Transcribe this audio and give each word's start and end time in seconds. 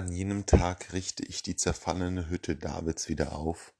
An 0.00 0.10
jenem 0.10 0.46
Tag 0.46 0.94
richte 0.94 1.26
ich 1.26 1.42
die 1.42 1.56
zerfallene 1.56 2.30
Hütte 2.30 2.56
Davids 2.56 3.10
wieder 3.10 3.36
auf 3.36 3.74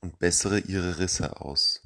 und 0.00 0.20
bessere 0.20 0.60
ihre 0.60 1.00
Risse 1.00 1.40
aus. 1.40 1.82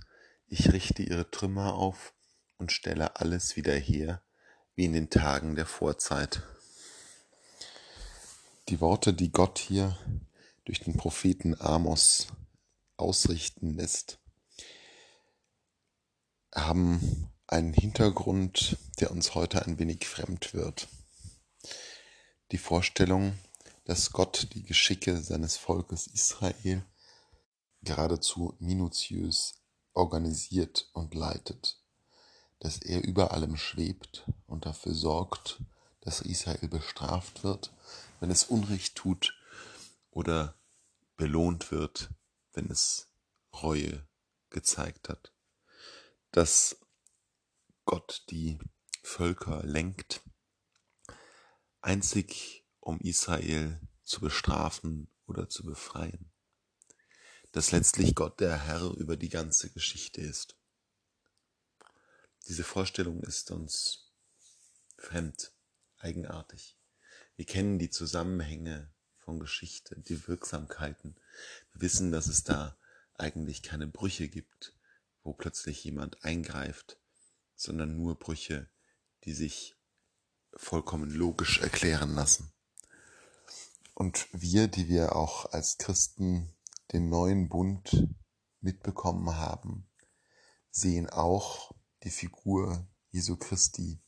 Ich 0.46 0.74
richte 0.74 1.02
ihre 1.02 1.30
Trümmer 1.30 1.72
auf 1.72 2.12
und 2.58 2.70
stelle 2.70 3.16
alles 3.16 3.56
wieder 3.56 3.72
her, 3.72 4.22
wie 4.74 4.84
in 4.84 4.92
den 4.92 5.08
Tagen 5.08 5.54
der 5.56 5.64
Vorzeit. 5.64 6.42
Die 8.68 8.82
Worte, 8.82 9.14
die 9.14 9.32
Gott 9.32 9.58
hier 9.58 9.96
durch 10.66 10.80
den 10.80 10.98
Propheten 10.98 11.58
Amos 11.58 12.26
ausrichten 12.98 13.72
lässt, 13.72 14.18
haben 16.54 17.30
einen 17.46 17.72
Hintergrund, 17.72 18.76
der 19.00 19.12
uns 19.12 19.34
heute 19.34 19.64
ein 19.64 19.78
wenig 19.78 20.06
fremd 20.06 20.52
wird. 20.52 20.88
Die 22.50 22.58
Vorstellung, 22.58 23.32
dass 23.84 24.12
Gott 24.12 24.48
die 24.54 24.62
Geschicke 24.62 25.20
seines 25.20 25.56
Volkes 25.56 26.06
Israel 26.06 26.84
geradezu 27.82 28.54
minutiös 28.60 29.54
organisiert 29.92 30.88
und 30.92 31.14
leitet, 31.14 31.82
dass 32.60 32.78
er 32.78 33.02
über 33.02 33.32
allem 33.32 33.56
schwebt 33.56 34.24
und 34.46 34.66
dafür 34.66 34.94
sorgt, 34.94 35.62
dass 36.00 36.20
Israel 36.20 36.68
bestraft 36.68 37.44
wird, 37.44 37.72
wenn 38.20 38.30
es 38.30 38.44
Unrecht 38.44 38.94
tut 38.94 39.34
oder 40.10 40.54
belohnt 41.16 41.70
wird, 41.70 42.10
wenn 42.52 42.70
es 42.70 43.08
Reue 43.62 44.06
gezeigt 44.50 45.08
hat. 45.08 45.32
Dass 46.30 46.76
Gott 47.84 48.24
die 48.30 48.58
Völker 49.02 49.62
lenkt, 49.64 50.22
einzig 51.80 52.61
um 52.82 53.00
Israel 53.00 53.80
zu 54.02 54.20
bestrafen 54.20 55.08
oder 55.26 55.48
zu 55.48 55.62
befreien. 55.62 56.30
Dass 57.52 57.70
letztlich 57.70 58.14
Gott 58.14 58.40
der 58.40 58.66
Herr 58.66 58.90
über 58.96 59.16
die 59.16 59.28
ganze 59.28 59.70
Geschichte 59.70 60.20
ist. 60.20 60.56
Diese 62.48 62.64
Vorstellung 62.64 63.22
ist 63.22 63.50
uns 63.52 64.10
fremd, 64.96 65.52
eigenartig. 65.98 66.76
Wir 67.36 67.46
kennen 67.46 67.78
die 67.78 67.90
Zusammenhänge 67.90 68.92
von 69.18 69.38
Geschichte, 69.38 70.00
die 70.00 70.26
Wirksamkeiten. 70.26 71.16
Wir 71.72 71.82
wissen, 71.82 72.10
dass 72.10 72.26
es 72.26 72.42
da 72.42 72.76
eigentlich 73.14 73.62
keine 73.62 73.86
Brüche 73.86 74.28
gibt, 74.28 74.74
wo 75.22 75.32
plötzlich 75.32 75.84
jemand 75.84 76.24
eingreift, 76.24 76.98
sondern 77.54 77.96
nur 77.96 78.18
Brüche, 78.18 78.68
die 79.24 79.34
sich 79.34 79.76
vollkommen 80.54 81.10
logisch 81.10 81.60
erklären 81.60 82.14
lassen. 82.14 82.51
Und 84.02 84.26
wir, 84.32 84.66
die 84.66 84.88
wir 84.88 85.14
auch 85.14 85.52
als 85.52 85.78
Christen 85.78 86.52
den 86.92 87.08
neuen 87.08 87.48
Bund 87.48 88.08
mitbekommen 88.60 89.36
haben, 89.36 89.88
sehen 90.72 91.08
auch 91.08 91.70
die 92.02 92.10
Figur 92.10 92.84
Jesu 93.12 93.36
Christi, 93.36 94.00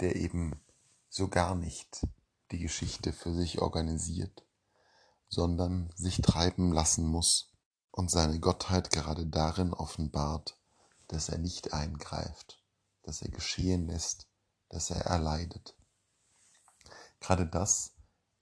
der 0.00 0.16
eben 0.16 0.58
so 1.10 1.28
gar 1.28 1.54
nicht 1.54 2.06
die 2.50 2.60
Geschichte 2.60 3.12
für 3.12 3.34
sich 3.34 3.60
organisiert, 3.60 4.42
sondern 5.28 5.92
sich 5.94 6.22
treiben 6.22 6.72
lassen 6.72 7.06
muss 7.06 7.52
und 7.90 8.10
seine 8.10 8.40
Gottheit 8.40 8.88
gerade 8.88 9.26
darin 9.26 9.74
offenbart, 9.74 10.58
dass 11.08 11.28
er 11.28 11.36
nicht 11.36 11.74
eingreift, 11.74 12.64
dass 13.02 13.20
er 13.20 13.28
geschehen 13.28 13.86
lässt, 13.88 14.28
dass 14.70 14.88
er 14.88 15.02
erleidet. 15.02 15.76
Gerade 17.20 17.46
das 17.46 17.92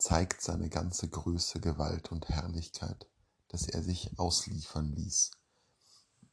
zeigt 0.01 0.41
seine 0.41 0.71
ganze 0.71 1.09
Größe, 1.09 1.61
Gewalt 1.61 2.11
und 2.11 2.29
Herrlichkeit, 2.29 3.07
dass 3.49 3.69
er 3.69 3.83
sich 3.83 4.19
ausliefern 4.19 4.93
ließ, 4.93 5.33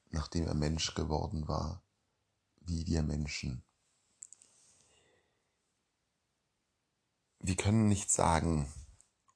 nachdem 0.10 0.48
er 0.48 0.54
Mensch 0.54 0.96
geworden 0.96 1.48
war, 1.48 1.84
wie 2.62 2.88
wir 2.88 3.04
Menschen. 3.04 3.64
Wir 7.40 7.56
können 7.56 7.88
nicht 7.88 8.10
sagen, 8.10 8.72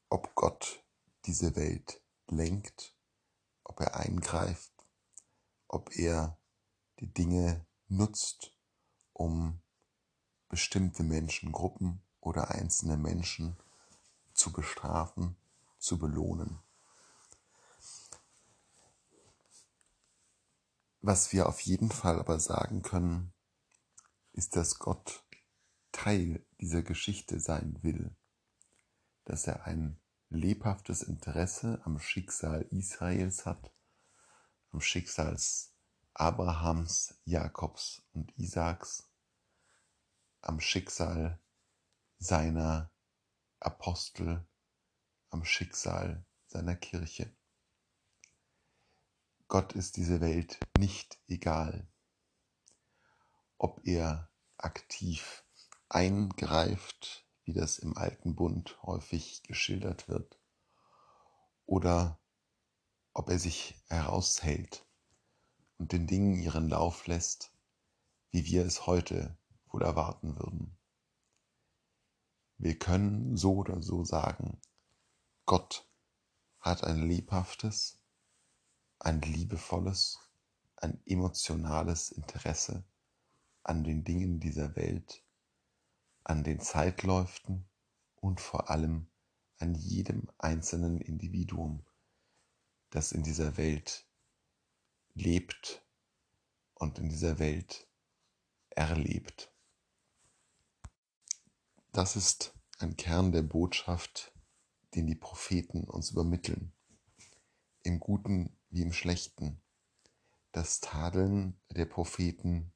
ob 0.10 0.34
Gott 0.36 0.84
diese 1.26 1.56
Welt 1.56 2.02
lenkt, 2.28 2.96
ob 3.64 3.82
er 3.82 3.96
eingreift, 3.98 4.72
ob 5.68 5.96
er 5.98 6.38
die 7.00 7.14
Dinge 7.14 7.66
nutzt, 7.88 8.54
um 9.14 9.62
bestimmte 10.48 11.04
Menschengruppen 11.04 12.02
oder 12.22 12.52
einzelne 12.52 12.98
Menschen 12.98 13.58
zu 14.42 14.52
bestrafen, 14.52 15.38
zu 15.78 16.00
belohnen. 16.00 16.60
Was 21.02 21.32
wir 21.32 21.48
auf 21.48 21.60
jeden 21.62 21.92
Fall 21.92 22.20
aber 22.20 22.40
sagen 22.40 22.82
können, 22.82 23.34
ist, 24.34 24.56
dass 24.56 24.80
Gott 24.80 25.24
Teil 25.92 26.44
dieser 26.60 26.82
Geschichte 26.82 27.40
sein 27.40 27.78
will, 27.84 28.16
dass 29.26 29.46
er 29.46 29.66
ein 29.66 30.02
lebhaftes 30.30 31.04
Interesse 31.04 31.80
am 31.84 32.00
Schicksal 32.00 32.64
Israels 32.72 33.46
hat, 33.46 33.72
am 34.72 34.82
Schicksal 34.82 35.38
Abrahams, 36.16 37.14
Jakobs 37.26 38.02
und 38.14 38.36
Isaaks, 38.40 39.08
am 40.42 40.60
Schicksal 40.60 41.40
seiner 42.18 42.91
Apostel, 43.64 44.44
am 45.30 45.46
Schicksal 45.46 46.26
seiner 46.48 46.76
Kirche. 46.76 47.32
Gott 49.48 49.74
ist 49.74 49.98
diese 49.98 50.20
Welt 50.20 50.58
nicht 50.80 51.20
egal, 51.28 51.88
ob 53.60 53.86
er 53.86 54.32
aktiv 54.58 55.46
eingreift, 55.90 57.28
wie 57.44 57.54
das 57.54 57.78
im 57.78 57.96
alten 57.96 58.36
Bund 58.36 58.82
häufig 58.82 59.44
geschildert 59.44 60.10
wird, 60.10 60.40
oder 61.68 62.20
ob 63.14 63.30
er 63.30 63.38
sich 63.38 63.76
heraushält 63.90 64.88
und 65.78 65.92
den 65.92 66.08
Dingen 66.08 66.34
ihren 66.34 66.68
Lauf 66.68 67.06
lässt, 67.06 67.54
wie 68.32 68.44
wir 68.46 68.66
es 68.66 68.88
heute 68.88 69.38
wohl 69.68 69.84
erwarten 69.84 70.36
würden. 70.40 70.81
Wir 72.64 72.78
können 72.78 73.38
so 73.38 73.56
oder 73.56 73.82
so 73.82 74.04
sagen, 74.04 74.62
Gott 75.48 75.90
hat 76.60 76.84
ein 76.84 77.10
lebhaftes, 77.10 77.98
ein 79.00 79.20
liebevolles, 79.20 80.20
ein 80.76 81.02
emotionales 81.08 82.12
Interesse 82.12 82.84
an 83.64 83.84
den 83.84 84.04
Dingen 84.04 84.40
dieser 84.40 84.76
Welt, 84.76 85.24
an 86.24 86.44
den 86.44 86.60
Zeitläuften 86.60 87.68
und 88.18 88.40
vor 88.40 88.70
allem 88.70 89.08
an 89.58 89.74
jedem 89.74 90.30
einzelnen 90.38 91.02
Individuum, 91.02 91.84
das 92.92 93.12
in 93.12 93.24
dieser 93.24 93.58
Welt 93.58 94.06
lebt 95.16 95.84
und 96.76 97.00
in 97.00 97.10
dieser 97.10 97.40
Welt 97.40 97.88
erlebt. 98.70 99.51
Das 101.94 102.16
ist 102.16 102.54
ein 102.80 102.96
Kern 102.96 103.34
der 103.34 103.42
Botschaft, 103.42 104.32
den 104.96 105.08
die 105.08 105.16
Propheten 105.16 105.84
uns 105.84 106.12
übermitteln, 106.12 106.72
im 107.84 108.00
Guten 108.00 108.58
wie 108.70 108.82
im 108.82 108.94
Schlechten. 108.94 109.62
Das 110.54 110.80
Tadeln 110.80 111.60
der 111.70 111.86
Propheten, 111.86 112.72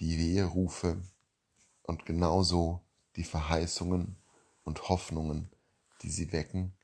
die 0.00 0.18
Weherufe 0.18 1.02
und 1.82 2.04
genauso 2.04 2.84
die 3.16 3.24
Verheißungen 3.24 4.18
und 4.64 4.90
Hoffnungen, 4.90 5.50
die 6.02 6.10
sie 6.10 6.30
wecken, 6.30 6.76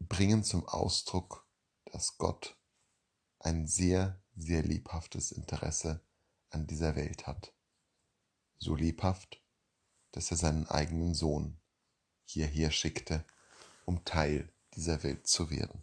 bringen 0.00 0.42
zum 0.42 0.66
Ausdruck, 0.66 1.46
dass 1.84 2.18
Gott 2.18 2.58
ein 3.38 3.68
sehr, 3.68 4.20
sehr 4.34 4.64
lebhaftes 4.64 5.30
Interesse 5.30 6.04
an 6.50 6.66
dieser 6.66 6.96
Welt 6.96 7.28
hat. 7.28 7.54
So 8.58 8.74
lebhaft, 8.74 9.41
dass 10.12 10.30
er 10.30 10.36
seinen 10.36 10.66
eigenen 10.68 11.14
Sohn 11.14 11.60
hierher 12.24 12.70
schickte, 12.70 13.24
um 13.84 14.04
Teil 14.04 14.52
dieser 14.74 15.02
Welt 15.02 15.26
zu 15.26 15.50
werden. 15.50 15.82